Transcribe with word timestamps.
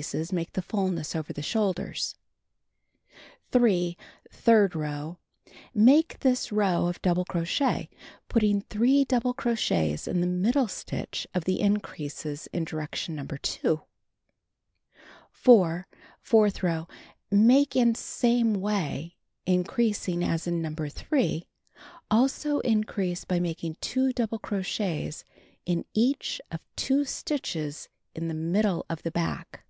ses 0.00 0.32
make 0.32 0.54
the 0.54 0.60
fulness 0.62 1.14
over 1.14 1.32
the 1.32 1.40
shoulders, 1.40 2.16
8. 3.54 3.96
Third 4.28 4.74
row: 4.74 5.18
Make 5.72 6.18
this 6.18 6.50
row 6.50 6.86
of 6.88 7.00
double 7.00 7.24
crochet, 7.24 7.88
putting 8.28 8.62
3 8.62 9.04
double 9.04 9.32
crochets 9.32 10.08
in 10.08 10.20
the 10.20 10.26
middle 10.26 10.66
stitch 10.66 11.28
of 11.32 11.44
tiie 11.44 11.58
increases 11.60 12.48
in 12.52 12.64
direction 12.64 13.14
No. 13.14 13.26
2. 13.40 13.82
4. 15.30 15.86
Fourth 16.18 16.62
row: 16.64 16.88
Make 17.30 17.76
in 17.76 17.94
same 17.94 18.54
way, 18.54 19.14
increasing 19.46 20.24
as 20.24 20.48
in 20.48 20.60
No. 20.60 20.74
3. 20.74 21.46
Also 22.10 22.58
increase 22.58 23.24
by 23.24 23.38
making 23.38 23.76
2 23.80 24.12
double 24.12 24.40
crochets 24.40 25.24
in 25.64 25.84
each 25.94 26.40
of 26.50 26.58
2 26.74 27.04
stitches 27.04 27.88
in 28.12 28.26
the 28.26 28.34
middle 28.34 28.84
of 28.90 29.04
the 29.04 29.12
back. 29.12 29.60